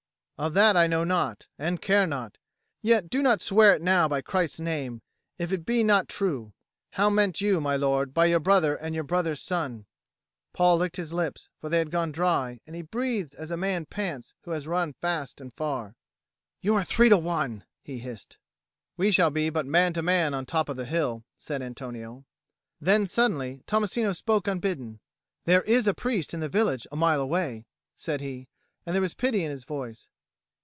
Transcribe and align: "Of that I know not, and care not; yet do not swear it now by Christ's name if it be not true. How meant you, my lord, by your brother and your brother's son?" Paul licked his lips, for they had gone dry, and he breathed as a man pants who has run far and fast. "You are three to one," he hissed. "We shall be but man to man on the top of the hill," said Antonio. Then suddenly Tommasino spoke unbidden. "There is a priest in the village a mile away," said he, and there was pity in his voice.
"Of 0.43 0.55
that 0.55 0.75
I 0.75 0.87
know 0.87 1.03
not, 1.03 1.45
and 1.59 1.79
care 1.79 2.07
not; 2.07 2.39
yet 2.81 3.11
do 3.11 3.21
not 3.21 3.41
swear 3.41 3.75
it 3.75 3.81
now 3.83 4.07
by 4.07 4.21
Christ's 4.23 4.59
name 4.59 5.03
if 5.37 5.51
it 5.51 5.67
be 5.67 5.83
not 5.83 6.09
true. 6.09 6.53
How 6.93 7.11
meant 7.11 7.41
you, 7.41 7.61
my 7.61 7.75
lord, 7.77 8.11
by 8.11 8.25
your 8.25 8.39
brother 8.39 8.75
and 8.75 8.95
your 8.95 9.03
brother's 9.03 9.39
son?" 9.39 9.85
Paul 10.51 10.77
licked 10.77 10.95
his 10.95 11.13
lips, 11.13 11.47
for 11.59 11.69
they 11.69 11.77
had 11.77 11.91
gone 11.91 12.11
dry, 12.11 12.59
and 12.65 12.75
he 12.75 12.81
breathed 12.81 13.35
as 13.35 13.51
a 13.51 13.55
man 13.55 13.85
pants 13.85 14.33
who 14.41 14.49
has 14.49 14.65
run 14.65 14.93
far 14.93 15.27
and 15.39 15.53
fast. 15.53 15.95
"You 16.61 16.73
are 16.73 16.83
three 16.83 17.09
to 17.09 17.19
one," 17.19 17.63
he 17.83 17.99
hissed. 17.99 18.39
"We 18.97 19.11
shall 19.11 19.29
be 19.29 19.51
but 19.51 19.67
man 19.67 19.93
to 19.93 20.01
man 20.01 20.33
on 20.33 20.45
the 20.45 20.51
top 20.51 20.69
of 20.69 20.75
the 20.75 20.85
hill," 20.85 21.23
said 21.37 21.61
Antonio. 21.61 22.25
Then 22.79 23.05
suddenly 23.05 23.61
Tommasino 23.67 24.11
spoke 24.11 24.47
unbidden. 24.47 25.01
"There 25.45 25.61
is 25.61 25.85
a 25.85 25.93
priest 25.93 26.33
in 26.33 26.39
the 26.39 26.49
village 26.49 26.87
a 26.91 26.95
mile 26.95 27.21
away," 27.21 27.67
said 27.95 28.21
he, 28.21 28.47
and 28.87 28.95
there 28.95 29.03
was 29.03 29.13
pity 29.13 29.43
in 29.43 29.51
his 29.51 29.65
voice. 29.65 30.09